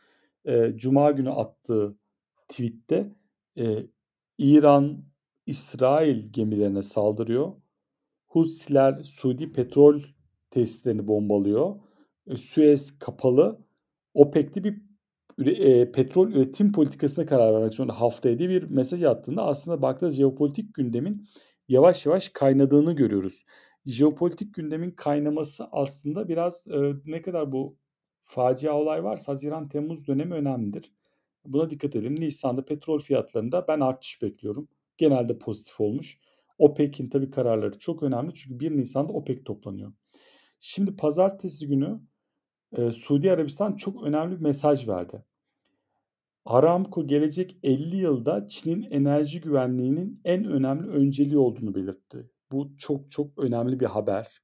E, 0.45 0.73
Cuma 0.75 1.11
günü 1.11 1.31
attığı 1.31 1.97
tweette 2.47 3.15
e, 3.57 3.85
İran 4.37 5.03
İsrail 5.45 6.33
gemilerine 6.33 6.83
saldırıyor. 6.83 7.53
Husiler 8.27 9.03
Suudi 9.03 9.51
petrol 9.51 10.01
tesislerini 10.51 11.07
bombalıyor. 11.07 11.75
E, 12.27 12.37
Suez 12.37 12.99
kapalı. 12.99 13.59
OPEC'te 14.13 14.63
bir 14.63 14.81
e, 15.45 15.91
petrol 15.91 16.31
üretim 16.31 16.71
politikasına 16.71 17.25
karar 17.25 17.53
vermek 17.53 17.73
zorunda 17.73 18.01
haftaya 18.01 18.39
diye 18.39 18.49
bir 18.49 18.63
mesaj 18.63 19.03
attığında 19.03 19.45
aslında 19.45 19.81
baktığınız 19.81 20.15
jeopolitik 20.15 20.73
gündemin 20.73 21.27
yavaş 21.69 22.05
yavaş 22.05 22.29
kaynadığını 22.29 22.95
görüyoruz. 22.95 23.45
Jeopolitik 23.85 24.53
gündemin 24.53 24.91
kaynaması 24.91 25.67
aslında 25.71 26.27
biraz 26.27 26.67
e, 26.67 26.93
ne 27.05 27.21
kadar 27.21 27.51
bu 27.51 27.77
facia 28.21 28.73
olay 28.73 29.03
varsa 29.03 29.31
Haziran-Temmuz 29.31 30.07
dönemi 30.07 30.33
önemlidir. 30.33 30.91
Buna 31.45 31.69
dikkat 31.69 31.95
edelim. 31.95 32.15
Nisan'da 32.19 32.65
petrol 32.65 32.99
fiyatlarında 32.99 33.65
ben 33.67 33.79
artış 33.79 34.21
bekliyorum. 34.21 34.67
Genelde 34.97 35.37
pozitif 35.37 35.81
olmuş. 35.81 36.17
OPEC'in 36.57 37.09
tabii 37.09 37.31
kararları 37.31 37.79
çok 37.79 38.03
önemli 38.03 38.33
çünkü 38.33 38.59
1 38.59 38.71
Nisan'da 38.71 39.13
OPEC 39.13 39.43
toplanıyor. 39.43 39.93
Şimdi 40.59 40.95
pazartesi 40.95 41.67
günü 41.67 42.01
e, 42.77 42.91
Suudi 42.91 43.31
Arabistan 43.31 43.75
çok 43.75 44.03
önemli 44.03 44.35
bir 44.35 44.41
mesaj 44.41 44.87
verdi. 44.87 45.25
Aramco 46.49 47.07
gelecek 47.07 47.57
50 47.63 47.95
yılda 47.95 48.47
Çin'in 48.47 48.91
enerji 48.91 49.41
güvenliğinin 49.41 50.21
en 50.25 50.45
önemli 50.45 50.87
önceliği 50.87 51.37
olduğunu 51.37 51.75
belirtti. 51.75 52.29
Bu 52.51 52.77
çok 52.77 53.09
çok 53.09 53.37
önemli 53.37 53.79
bir 53.79 53.85
haber 53.85 54.41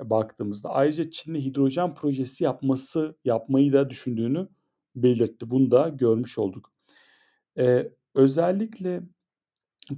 e, 0.00 0.10
baktığımızda. 0.10 0.70
Ayrıca 0.70 1.10
Çin'in 1.10 1.40
hidrojen 1.40 1.94
projesi 1.94 2.44
yapması 2.44 3.16
yapmayı 3.24 3.72
da 3.72 3.90
düşündüğünü 3.90 4.48
belirtti. 4.96 5.50
Bunu 5.50 5.70
da 5.70 5.88
görmüş 5.88 6.38
olduk. 6.38 6.72
Ee, 7.58 7.92
özellikle 8.14 9.02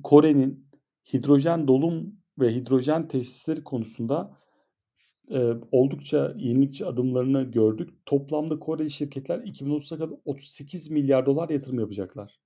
Kore'nin 0.02 0.66
hidrojen 1.12 1.68
dolum 1.68 2.14
ve 2.38 2.54
hidrojen 2.54 3.08
tesisleri 3.08 3.64
konusunda 3.64 4.36
e, 5.30 5.54
oldukça 5.72 6.34
yenilikçi 6.38 6.86
adımlarını 6.86 7.42
gördük. 7.42 7.90
Toplamda 8.06 8.58
Koreli 8.58 8.90
şirketler 8.90 9.38
2030'a 9.38 9.98
kadar 9.98 10.16
38 10.24 10.90
milyar 10.90 11.26
dolar 11.26 11.48
yatırım 11.48 11.80
yapacaklar. 11.80 12.40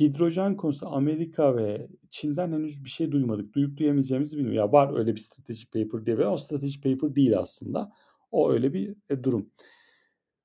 Hidrojen 0.00 0.56
konusu 0.56 0.88
Amerika 0.88 1.56
ve 1.56 1.88
Çin'den 2.10 2.52
henüz 2.52 2.84
bir 2.84 2.90
şey 2.90 3.12
duymadık. 3.12 3.54
Duyup 3.54 3.76
duyamayacağımızı 3.76 4.36
bilmiyorum. 4.36 4.58
Ya 4.58 4.72
var 4.72 4.98
öyle 4.98 5.14
bir 5.14 5.20
strateji 5.20 5.66
paper 5.66 6.06
diye 6.06 6.16
ama 6.16 6.34
o 6.34 6.36
strateji 6.36 6.80
paper 6.80 7.14
değil 7.14 7.38
aslında. 7.38 7.92
O 8.30 8.52
öyle 8.52 8.74
bir 8.74 8.94
e, 9.10 9.24
durum. 9.24 9.50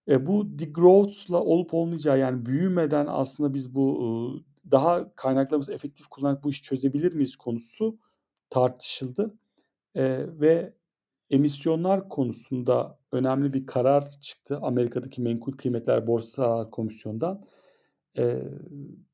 E, 0.08 0.28
bu 0.28 0.60
degrowth'la 0.60 1.44
olup 1.44 1.74
olmayacağı 1.74 2.20
yani 2.20 2.46
büyümeden 2.46 3.06
aslında 3.10 3.54
biz 3.54 3.76
bu 3.76 4.00
e, 4.02 4.08
daha 4.72 5.16
kaynaklarımızı 5.16 5.74
efektif 5.74 6.08
kullanarak 6.08 6.44
bu 6.44 6.50
işi 6.50 6.62
çözebilir 6.62 7.14
miyiz 7.14 7.36
konusu 7.36 7.98
tartışıldı. 8.50 9.34
E, 9.96 10.26
ve 10.40 10.74
emisyonlar 11.30 12.10
konusunda 12.10 13.00
önemli 13.12 13.54
bir 13.54 13.66
karar 13.66 14.12
çıktı 14.22 14.60
Amerika'daki 14.62 15.22
Menkul 15.22 15.52
Kıymetler 15.52 16.08
Borsa 16.08 16.70
Komisyonu'ndan. 16.70 17.46
E, 18.18 18.44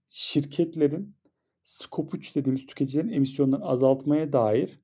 şirketlerin 0.09 1.15
Scope 1.61 2.17
3 2.17 2.35
dediğimiz 2.35 2.65
tüketicilerin 2.65 3.09
emisyonlarını 3.09 3.65
azaltmaya 3.65 4.33
dair 4.33 4.79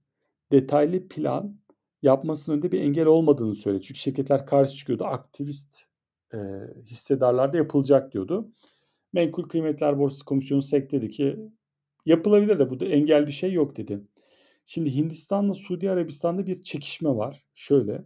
detaylı 0.52 1.08
plan 1.08 1.60
yapmasının 2.02 2.56
önünde 2.56 2.72
bir 2.72 2.82
engel 2.82 3.06
olmadığını 3.06 3.56
söyledi. 3.56 3.82
Çünkü 3.82 4.00
şirketler 4.00 4.46
karşı 4.46 4.76
çıkıyordu. 4.76 5.06
Aktivist 5.06 5.84
e, 6.34 6.38
hissedarlarda 6.86 7.58
yapılacak 7.58 8.14
diyordu. 8.14 8.52
Menkul 9.14 9.44
Kıymetler 9.44 10.00
Borsası 10.00 10.26
Komisyonu 10.26 10.62
SEK 10.62 10.92
dedi 10.92 11.10
ki 11.10 11.40
yapılabilir 12.06 12.60
de 12.60 12.70
bu 12.70 12.80
da 12.80 12.86
engel 12.86 13.28
bir 13.28 13.32
şey 13.32 13.54
yok 13.54 13.78
dedi. 13.78 14.02
Şimdi 14.72 14.96
Hindistan'la 14.96 15.54
Suudi 15.54 15.92
Arabistan'da 15.92 16.48
bir 16.48 16.64
çekişme 16.64 17.10
var. 17.10 17.44
Şöyle. 17.54 18.06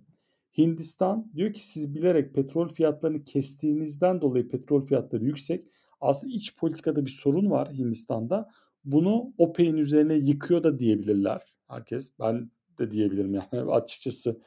Hindistan 0.57 1.31
diyor 1.35 1.53
ki 1.53 1.67
siz 1.67 1.95
bilerek 1.95 2.33
petrol 2.35 2.69
fiyatlarını 2.69 3.23
kestiğinizden 3.23 4.21
dolayı 4.21 4.49
petrol 4.49 4.85
fiyatları 4.85 5.23
yüksek. 5.23 5.67
Aslında 6.01 6.33
iç 6.33 6.55
politikada 6.55 7.05
bir 7.05 7.09
sorun 7.09 7.51
var 7.51 7.73
Hindistan'da. 7.73 8.49
Bunu 8.85 9.33
OPEC'in 9.37 9.77
üzerine 9.77 10.13
yıkıyor 10.13 10.63
da 10.63 10.79
diyebilirler. 10.79 11.55
Herkes 11.67 12.11
ben 12.19 12.51
de 12.79 12.91
diyebilirim 12.91 13.33
yani 13.33 13.71
açıkçası. 13.71 14.41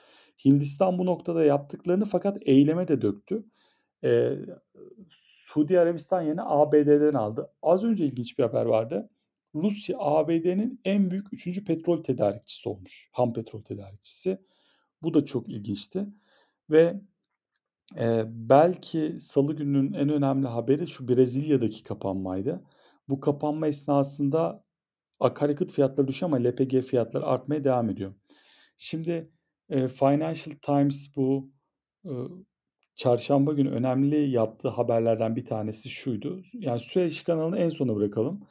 Hindistan 0.44 0.99
bu 0.99 1.06
noktada 1.06 1.44
yaptıklarını 1.44 2.04
fakat 2.04 2.38
eyleme 2.42 2.88
de 2.88 3.02
döktü. 3.02 3.44
Ee, 4.04 4.37
Suudi 5.08 5.80
Arabistan 5.80 6.23
yerine 6.23 6.42
ABD'den 6.42 7.14
aldı. 7.14 7.50
Az 7.62 7.85
önce 7.85 8.04
ilginç 8.04 8.38
bir 8.38 8.42
haber 8.42 8.64
vardı. 8.64 9.11
Rusya 9.63 9.97
ABD'nin 9.99 10.81
en 10.85 11.11
büyük 11.11 11.33
üçüncü 11.33 11.65
petrol 11.65 12.03
tedarikçisi 12.03 12.69
olmuş. 12.69 13.09
Ham 13.13 13.33
petrol 13.33 13.63
tedarikçisi. 13.63 14.39
Bu 15.03 15.15
da 15.15 15.25
çok 15.25 15.49
ilginçti. 15.49 16.07
Ve 16.71 17.01
e, 17.99 18.25
belki 18.27 19.17
salı 19.21 19.57
gününün 19.57 19.93
en 19.93 20.09
önemli 20.09 20.47
haberi 20.47 20.87
şu 20.87 21.09
Brezilya'daki 21.09 21.83
kapanmaydı. 21.83 22.65
Bu 23.09 23.21
kapanma 23.21 23.69
esnasında 23.69 24.65
akaryakıt 25.21 25.73
fiyatları 25.73 26.09
düşüyor 26.09 26.33
ama 26.33 26.49
LPG 26.49 26.81
fiyatları 26.81 27.27
artmaya 27.27 27.65
devam 27.65 27.91
ediyor. 27.91 28.15
Şimdi 28.77 29.31
e, 29.69 29.89
Financial 29.89 30.57
Times 30.63 31.17
bu 31.17 31.51
e, 32.05 32.13
çarşamba 32.95 33.53
günü 33.53 33.71
önemli 33.71 34.31
yaptığı 34.31 34.69
haberlerden 34.69 35.37
bir 35.37 35.45
tanesi 35.45 35.91
şuydu. 35.91 36.43
Yani 36.53 36.81
Süveyş 36.81 37.23
kanalını 37.23 37.59
en 37.59 37.69
sona 37.69 37.97
bırakalım. 37.97 38.47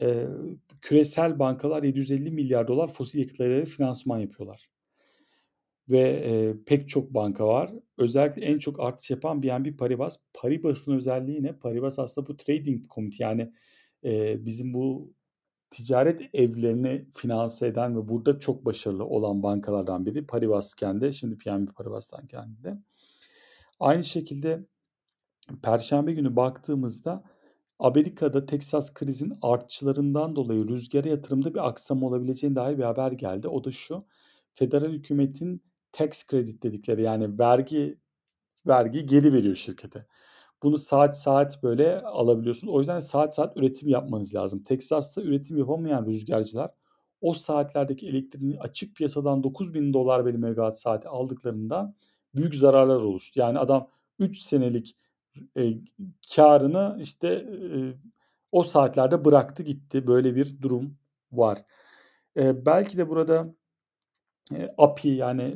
E, 0.00 0.26
küresel 0.82 1.38
bankalar 1.38 1.82
750 1.82 2.30
milyar 2.30 2.68
dolar 2.68 2.92
fosil 2.92 3.18
yakıtlara 3.18 3.64
finansman 3.64 4.18
yapıyorlar. 4.18 4.68
Ve 5.90 6.00
e, 6.00 6.54
pek 6.66 6.88
çok 6.88 7.14
banka 7.14 7.46
var. 7.46 7.72
Özellikle 7.98 8.44
en 8.44 8.58
çok 8.58 8.80
artış 8.80 9.10
yapan 9.10 9.42
BNP 9.42 9.78
Paribas. 9.78 10.16
Paribas'ın 10.34 10.96
özelliği 10.96 11.42
ne? 11.42 11.52
Paribas 11.52 11.98
aslında 11.98 12.26
bu 12.26 12.36
trading 12.36 12.84
committee 12.94 13.26
yani 13.26 13.52
e, 14.04 14.44
bizim 14.46 14.74
bu 14.74 15.14
ticaret 15.70 16.34
evlerini 16.34 17.06
finanse 17.14 17.66
eden 17.66 17.96
ve 17.96 18.08
burada 18.08 18.38
çok 18.38 18.64
başarılı 18.64 19.04
olan 19.04 19.42
bankalardan 19.42 20.06
biri 20.06 20.26
Paribas 20.26 20.74
kendi. 20.74 21.12
Şimdi 21.12 21.38
BNP 21.46 21.74
Paribas'tan 21.74 22.26
kendi. 22.26 22.78
Aynı 23.80 24.04
şekilde 24.04 24.66
Perşembe 25.62 26.12
günü 26.12 26.36
baktığımızda 26.36 27.24
Amerika'da 27.78 28.46
Texas 28.46 28.94
krizin 28.94 29.32
artçılarından 29.42 30.36
dolayı 30.36 30.68
rüzgara 30.68 31.08
yatırımda 31.08 31.54
bir 31.54 31.68
aksama 31.68 32.06
olabileceğine 32.06 32.56
dair 32.56 32.78
bir 32.78 32.82
haber 32.82 33.12
geldi. 33.12 33.48
O 33.48 33.64
da 33.64 33.70
şu. 33.70 34.06
Federal 34.52 34.90
hükümetin 34.92 35.62
tax 35.92 36.26
credit 36.26 36.62
dedikleri 36.62 37.02
yani 37.02 37.38
vergi 37.38 37.98
vergi 38.66 39.06
geri 39.06 39.32
veriyor 39.32 39.54
şirkete. 39.54 40.06
Bunu 40.62 40.76
saat 40.78 41.18
saat 41.20 41.62
böyle 41.62 42.00
alabiliyorsunuz. 42.00 42.74
O 42.74 42.78
yüzden 42.78 43.00
saat 43.00 43.34
saat 43.34 43.56
üretim 43.56 43.88
yapmanız 43.88 44.34
lazım. 44.34 44.62
Texas'ta 44.62 45.22
üretim 45.22 45.56
yapamayan 45.58 46.06
rüzgarcılar 46.06 46.70
o 47.20 47.34
saatlerdeki 47.34 48.08
elektriğini 48.08 48.60
açık 48.60 48.96
piyasadan 48.96 49.42
9 49.42 49.74
bin 49.74 49.92
dolar 49.92 50.26
bir 50.26 50.34
megawatt 50.34 50.78
saati 50.78 51.08
aldıklarında 51.08 51.94
büyük 52.34 52.54
zararlar 52.54 52.96
oluştu. 52.96 53.40
Yani 53.40 53.58
adam 53.58 53.88
3 54.18 54.38
senelik 54.38 54.96
e, 55.56 55.74
karını 56.34 56.98
işte 57.00 57.28
e, 57.28 57.68
o 58.52 58.62
saatlerde 58.62 59.24
bıraktı 59.24 59.62
gitti. 59.62 60.06
Böyle 60.06 60.36
bir 60.36 60.62
durum 60.62 60.96
var. 61.32 61.64
E, 62.36 62.66
belki 62.66 62.98
de 62.98 63.08
burada 63.08 63.54
e, 64.52 64.74
API 64.78 65.08
yani 65.08 65.54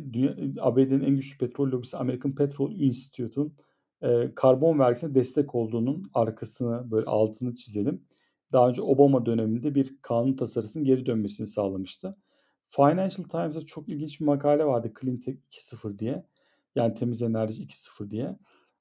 ABD'nin 0.61 1.00
en 1.00 1.16
güçlü 1.16 1.38
petrol 1.38 1.70
lobisi 1.70 1.97
American 1.97 2.35
Petrol 2.35 2.73
Institute'un 2.73 3.56
e, 4.02 4.35
karbon 4.35 4.78
vergisine 4.78 5.14
destek 5.14 5.54
olduğunun 5.54 6.11
arkasını 6.14 6.90
böyle 6.90 7.06
altını 7.06 7.54
çizelim. 7.54 8.04
Daha 8.52 8.68
önce 8.68 8.82
Obama 8.82 9.26
döneminde 9.26 9.75
bir 9.75 9.97
kanun 10.02 10.37
tasarısının 10.37 10.85
geri 10.85 11.06
dönmesini 11.06 11.47
sağlamıştı. 11.47 12.16
Financial 12.68 13.28
Times'da 13.28 13.64
çok 13.64 13.88
ilginç 13.88 14.20
bir 14.20 14.25
makale 14.25 14.64
vardı 14.64 14.92
Clean 15.00 15.16
Tech 15.16 15.37
2.0 15.50 15.99
diye. 15.99 16.25
Yani 16.75 16.94
temiz 16.94 17.23
enerji 17.23 17.62
2.0 17.62 18.11
diye. 18.11 18.37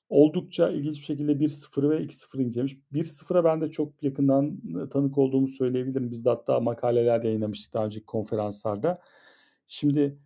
Oldukça 0.09 0.69
ilginç 0.69 0.99
bir 0.99 1.05
şekilde 1.05 1.31
1.0'ı 1.31 1.89
ve 1.89 2.03
2.0'ı 2.03 2.41
incelemiş. 2.41 2.77
1.0'a 2.93 3.43
ben 3.43 3.61
de 3.61 3.71
çok 3.71 4.03
yakından 4.03 4.59
tanık 4.89 5.17
olduğumu 5.17 5.47
söyleyebilirim. 5.47 6.11
Biz 6.11 6.25
de 6.25 6.29
hatta 6.29 6.59
makaleler 6.59 7.23
yayınlamıştık 7.23 7.73
daha 7.73 7.85
önceki 7.85 8.05
konferanslarda. 8.05 9.01
Şimdi 9.67 10.17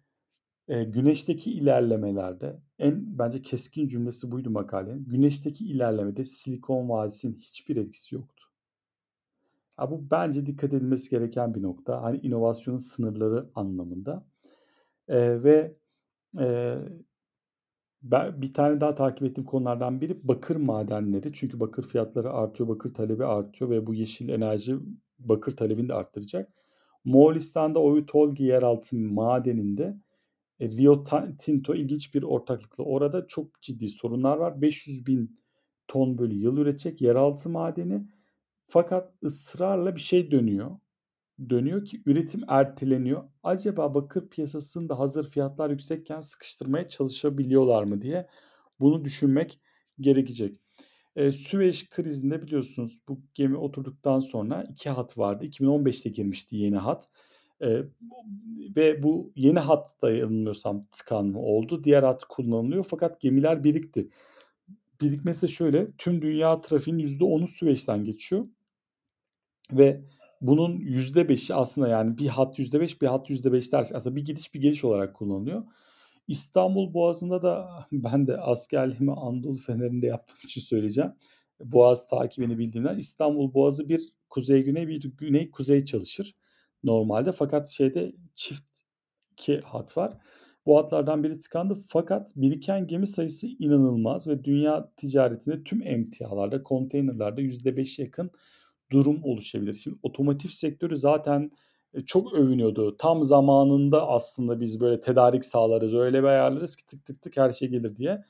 e, 0.67 0.83
güneşteki 0.83 1.51
ilerlemelerde 1.51 2.59
en 2.79 3.19
bence 3.19 3.41
keskin 3.41 3.87
cümlesi 3.87 4.31
buydu 4.31 4.49
makalenin. 4.49 5.05
Güneşteki 5.05 5.65
ilerlemede 5.65 6.25
Silikon 6.25 6.89
Vadisi'nin 6.89 7.33
hiçbir 7.33 7.75
etkisi 7.75 8.15
yoktu. 8.15 8.45
Ha, 9.75 9.91
bu 9.91 10.11
bence 10.11 10.45
dikkat 10.45 10.73
edilmesi 10.73 11.09
gereken 11.09 11.55
bir 11.55 11.61
nokta. 11.61 12.01
Hani 12.03 12.17
inovasyonun 12.17 12.77
sınırları 12.77 13.49
anlamında. 13.55 14.25
E, 15.07 15.43
ve 15.43 15.75
e, 16.39 16.77
ben 18.03 18.41
bir 18.41 18.53
tane 18.53 18.81
daha 18.81 18.95
takip 18.95 19.27
ettiğim 19.27 19.45
konulardan 19.45 20.01
biri 20.01 20.27
bakır 20.27 20.55
madenleri. 20.55 21.33
Çünkü 21.33 21.59
bakır 21.59 21.83
fiyatları 21.83 22.31
artıyor, 22.31 22.69
bakır 22.69 22.93
talebi 22.93 23.25
artıyor 23.25 23.71
ve 23.71 23.87
bu 23.87 23.93
yeşil 23.93 24.29
enerji 24.29 24.75
bakır 25.19 25.55
talebini 25.55 25.89
de 25.89 25.93
arttıracak. 25.93 26.49
Moğolistan'da 27.05 27.79
Oyu-Tolgoi 27.79 28.43
yeraltı 28.47 28.95
madeninde 28.95 29.97
e, 30.59 30.69
Rio 30.69 31.03
Tinto 31.39 31.75
ilginç 31.75 32.13
bir 32.15 32.23
ortaklıkla 32.23 32.83
orada 32.83 33.27
çok 33.27 33.61
ciddi 33.61 33.89
sorunlar 33.89 34.37
var. 34.37 34.61
500 34.61 35.07
bin 35.07 35.39
ton 35.87 36.17
bölü 36.17 36.35
yıl 36.35 36.57
üretecek 36.57 37.01
yeraltı 37.01 37.49
madeni 37.49 38.07
fakat 38.65 39.13
ısrarla 39.23 39.95
bir 39.95 40.01
şey 40.01 40.31
dönüyor. 40.31 40.71
Dönüyor 41.49 41.85
ki 41.85 42.01
üretim 42.05 42.41
erteleniyor. 42.47 43.23
Acaba 43.43 43.93
bakır 43.93 44.29
piyasasında 44.29 44.99
hazır 44.99 45.29
fiyatlar 45.29 45.69
yüksekken 45.69 46.19
sıkıştırmaya 46.19 46.89
çalışabiliyorlar 46.89 47.83
mı 47.83 48.01
diye 48.01 48.27
bunu 48.79 49.05
düşünmek 49.05 49.59
gerekecek. 49.99 50.59
E, 51.15 51.31
Süveyş 51.31 51.89
krizinde 51.89 52.41
biliyorsunuz 52.41 53.01
bu 53.07 53.21
gemi 53.33 53.57
oturduktan 53.57 54.19
sonra 54.19 54.63
iki 54.69 54.89
hat 54.89 55.17
vardı. 55.17 55.45
2015'te 55.45 56.09
girmişti 56.09 56.57
yeni 56.57 56.77
hat. 56.77 57.09
E, 57.61 57.81
ve 58.75 59.03
bu 59.03 59.31
yeni 59.35 59.59
hat 59.59 60.01
da 60.01 60.11
yanılmıyorsam 60.11 60.85
tıkanma 60.91 61.39
oldu. 61.39 61.83
Diğer 61.83 62.03
hat 62.03 62.25
kullanılıyor 62.25 62.85
fakat 62.89 63.21
gemiler 63.21 63.63
birikti. 63.63 64.09
Birikmesi 65.01 65.41
de 65.41 65.47
şöyle 65.47 65.91
tüm 65.97 66.21
dünya 66.21 66.61
trafiğinin 66.61 67.03
%10'u 67.03 67.47
Süveyş'ten 67.47 68.03
geçiyor. 68.03 68.47
Ve 69.71 70.01
bunun 70.41 70.79
%5'i 70.79 71.55
aslında 71.55 71.87
yani 71.87 72.17
bir 72.17 72.27
hat 72.27 72.59
%5 72.59 73.01
bir 73.01 73.07
hat 73.07 73.29
%5 73.29 73.71
dersi 73.71 73.95
aslında 73.95 74.15
bir 74.15 74.25
gidiş 74.25 74.53
bir 74.53 74.61
geliş 74.61 74.83
olarak 74.83 75.15
kullanılıyor. 75.15 75.63
İstanbul 76.27 76.93
Boğazı'nda 76.93 77.41
da 77.41 77.69
ben 77.91 78.27
de 78.27 78.37
askerliğimi 78.37 79.13
Anadolu 79.13 79.57
Feneri'nde 79.57 80.07
yaptığım 80.07 80.37
için 80.45 80.61
söyleyeceğim. 80.61 81.11
Boğaz 81.59 82.07
takibini 82.07 82.57
bildiğimden 82.57 82.97
İstanbul 82.97 83.53
Boğazı 83.53 83.89
bir 83.89 84.01
kuzey 84.29 84.63
güney 84.63 84.87
bir 84.87 85.03
güney 85.17 85.51
kuzey 85.51 85.85
çalışır 85.85 86.35
normalde. 86.83 87.31
Fakat 87.31 87.69
şeyde 87.69 88.13
çift 88.35 88.63
iki 89.31 89.61
hat 89.61 89.97
var. 89.97 90.17
Bu 90.65 90.77
hatlardan 90.77 91.23
biri 91.23 91.39
tıkandı 91.39 91.77
fakat 91.87 92.35
biriken 92.35 92.87
gemi 92.87 93.07
sayısı 93.07 93.47
inanılmaz 93.47 94.27
ve 94.27 94.43
dünya 94.43 94.91
ticaretinde 94.97 95.63
tüm 95.63 95.87
emtialarda, 95.87 96.63
konteynerlarda 96.63 97.41
%5 97.41 98.01
yakın 98.01 98.31
durum 98.91 99.23
oluşabilir. 99.23 99.73
Şimdi 99.73 99.97
otomotiv 100.03 100.49
sektörü 100.49 100.97
zaten 100.97 101.51
e, 101.93 102.01
çok 102.01 102.33
övünüyordu. 102.33 102.97
Tam 102.97 103.23
zamanında 103.23 104.07
aslında 104.07 104.59
biz 104.59 104.81
böyle 104.81 105.01
tedarik 105.01 105.45
sağlarız, 105.45 105.93
öyle 105.93 106.19
bir 106.23 106.27
ayarlarız 106.27 106.75
ki 106.75 106.85
tık 106.85 107.05
tık 107.05 107.21
tık 107.21 107.37
her 107.37 107.51
şey 107.51 107.67
gelir 107.69 107.95
diye. 107.95 108.23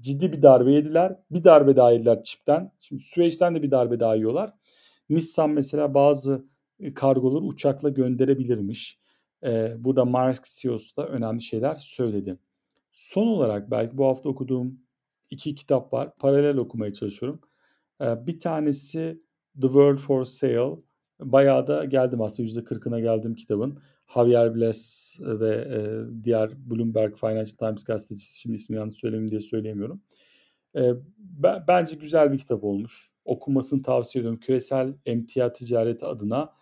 Ciddi 0.00 0.32
bir 0.32 0.42
darbe 0.42 0.72
yediler. 0.72 1.16
Bir 1.30 1.44
darbe 1.44 1.76
daha 1.76 1.92
yediler 1.92 2.22
çipten. 2.22 2.72
Şimdi 2.78 3.02
Süveyş'ten 3.02 3.54
de 3.54 3.62
bir 3.62 3.70
darbe 3.70 4.00
daha 4.00 4.14
yiyorlar. 4.14 4.52
Nissan 5.10 5.50
mesela 5.50 5.94
bazı 5.94 6.44
e, 6.80 6.94
kargoları 6.94 7.44
uçakla 7.44 7.88
gönderebilirmiş. 7.88 8.98
Ee, 9.44 9.74
burada 9.78 10.04
Mark 10.04 10.44
CEO'su 10.44 10.96
da 10.96 11.08
önemli 11.08 11.42
şeyler 11.42 11.74
söyledi. 11.74 12.38
Son 12.92 13.26
olarak 13.26 13.70
belki 13.70 13.98
bu 13.98 14.06
hafta 14.06 14.28
okuduğum 14.28 14.78
iki 15.30 15.54
kitap 15.54 15.92
var. 15.92 16.16
Paralel 16.16 16.56
okumaya 16.56 16.92
çalışıyorum. 16.92 17.40
Bir 18.00 18.38
tanesi 18.38 19.18
The 19.60 19.68
World 19.68 19.98
for 19.98 20.24
Sale. 20.24 20.76
Bayağı 21.20 21.66
da 21.66 21.84
geldim 21.84 22.20
aslında 22.20 22.48
%40'ına 22.48 23.00
geldim 23.00 23.34
kitabın. 23.34 23.78
Javier 24.14 24.54
Bless 24.54 25.16
ve 25.20 25.50
e, 25.50 25.78
diğer 26.24 26.70
Bloomberg 26.70 27.16
Financial 27.16 27.44
Times 27.44 27.84
gazetecisi 27.84 28.40
şimdi 28.40 28.56
ismi 28.56 28.76
yanlış 28.76 28.94
söylemeyeyim 28.94 29.30
diye 29.30 29.40
söyleyemiyorum. 29.40 30.02
E, 30.76 30.92
ben, 31.18 31.64
bence 31.68 31.96
güzel 31.96 32.32
bir 32.32 32.38
kitap 32.38 32.64
olmuş. 32.64 33.10
Okumasını 33.24 33.82
tavsiye 33.82 34.20
ediyorum. 34.20 34.40
Küresel 34.40 34.94
emtia 35.06 35.52
ticareti 35.52 36.06
adına 36.06 36.52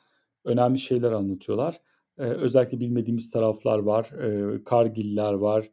önemli 0.45 0.79
şeyler 0.79 1.13
anlatıyorlar. 1.13 1.81
E, 2.19 2.23
özellikle 2.23 2.81
bilmediğimiz 2.81 3.31
taraflar 3.31 3.79
var. 3.79 4.11
E, 4.11 4.61
Cargill'ler 4.71 5.33
var. 5.33 5.71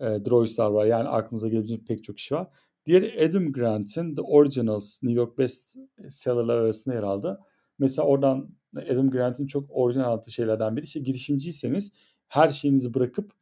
E, 0.00 0.04
Droys'lar 0.04 0.70
var. 0.70 0.86
Yani 0.86 1.08
aklımıza 1.08 1.48
gelebilecek 1.48 1.86
pek 1.86 2.04
çok 2.04 2.16
kişi 2.16 2.34
var. 2.34 2.46
Diğeri 2.86 3.28
Adam 3.28 3.52
Grant'in 3.52 4.14
The 4.14 4.22
Originals 4.22 5.02
New 5.02 5.20
York 5.20 5.38
Best 5.38 5.76
Seller'lar 6.08 6.56
arasında 6.56 6.94
yer 6.94 7.02
aldı. 7.02 7.40
Mesela 7.78 8.08
oradan 8.08 8.50
Adam 8.76 9.10
Grant'in 9.10 9.46
çok 9.46 9.70
orijinal 9.70 10.04
anlattığı 10.04 10.32
şeylerden 10.32 10.76
biri 10.76 10.84
işte 10.84 11.00
girişimciyseniz 11.00 11.92
her 12.28 12.48
şeyinizi 12.48 12.94
bırakıp 12.94 13.32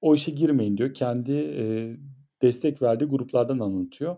o 0.00 0.14
işe 0.14 0.32
girmeyin 0.32 0.76
diyor. 0.76 0.94
Kendi 0.94 1.32
e, 1.32 1.96
destek 2.42 2.82
verdiği 2.82 3.04
gruplardan 3.04 3.58
anlatıyor. 3.58 4.16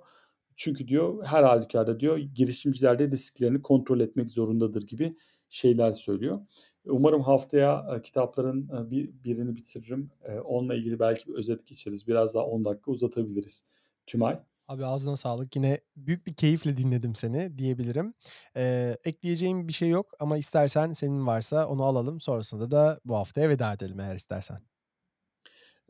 Çünkü 0.57 0.89
diyor 0.89 1.25
her 1.25 1.43
halükarda 1.43 2.01
diyor 2.01 2.19
girişimciler 2.19 2.99
de 2.99 3.11
risklerini 3.11 3.63
kontrol 3.63 4.01
etmek 4.01 4.31
zorundadır 4.31 4.87
gibi 4.87 5.17
şeyler 5.49 5.93
söylüyor. 5.93 6.41
Umarım 6.85 7.23
haftaya 7.23 7.87
e, 7.97 8.03
kitapların 8.03 8.69
e, 8.69 8.91
bir, 8.91 9.25
birini 9.25 9.57
bitiririm. 9.57 10.11
E, 10.25 10.39
onunla 10.39 10.75
ilgili 10.75 10.99
belki 10.99 11.29
bir 11.29 11.35
özet 11.35 11.67
geçeriz. 11.67 12.07
Biraz 12.07 12.35
daha 12.35 12.45
10 12.45 12.65
dakika 12.65 12.91
uzatabiliriz. 12.91 13.65
Tümay. 14.07 14.41
Abi 14.71 14.87
ağzına 14.87 15.17
sağlık. 15.17 15.57
Yine 15.57 15.81
büyük 15.97 16.27
bir 16.27 16.33
keyifle 16.33 16.77
dinledim 16.77 17.15
seni 17.15 17.59
diyebilirim. 17.59 18.15
Ee, 18.57 18.97
ekleyeceğim 19.05 19.69
bir 19.69 19.73
şey 19.73 19.89
yok 19.89 20.07
ama 20.21 20.39
istersen 20.39 20.93
senin 20.93 21.27
varsa 21.27 21.67
onu 21.67 21.85
alalım. 21.85 22.21
Sonrasında 22.21 22.71
da 22.71 23.01
bu 23.05 23.17
haftaya 23.17 23.49
veda 23.49 23.73
edelim 23.73 24.01
eğer 24.01 24.17
istersen. 24.17 24.59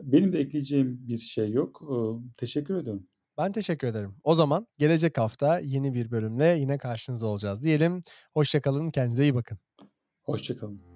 Benim 0.00 0.32
de 0.32 0.38
ekleyeceğim 0.38 1.08
bir 1.08 1.16
şey 1.16 1.50
yok. 1.50 1.82
Ee, 1.82 1.94
teşekkür 2.36 2.74
ediyorum. 2.74 3.06
Ben 3.38 3.52
teşekkür 3.52 3.88
ederim. 3.88 4.16
O 4.24 4.34
zaman 4.34 4.66
gelecek 4.78 5.18
hafta 5.18 5.58
yeni 5.58 5.94
bir 5.94 6.10
bölümle 6.10 6.46
yine 6.46 6.78
karşınızda 6.78 7.26
olacağız 7.26 7.62
diyelim. 7.62 8.04
Hoşçakalın, 8.34 8.90
kendinize 8.90 9.22
iyi 9.22 9.34
bakın. 9.34 9.58
Hoşçakalın. 10.22 10.89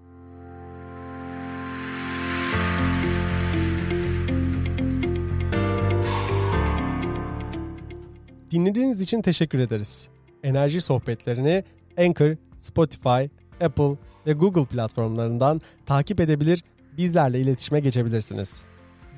Dinlediğiniz 8.54 9.00
için 9.00 9.22
teşekkür 9.22 9.58
ederiz. 9.58 10.08
Enerji 10.42 10.80
sohbetlerini 10.80 11.64
Anchor, 11.98 12.36
Spotify, 12.58 13.24
Apple 13.64 13.96
ve 14.26 14.32
Google 14.32 14.64
platformlarından 14.64 15.60
takip 15.86 16.20
edebilir, 16.20 16.64
bizlerle 16.96 17.40
iletişime 17.40 17.80
geçebilirsiniz. 17.80 18.64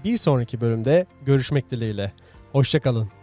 Bir 0.04 0.16
sonraki 0.16 0.60
bölümde 0.60 1.06
görüşmek 1.26 1.70
dileğiyle. 1.70 2.12
Hoşçakalın. 2.52 3.15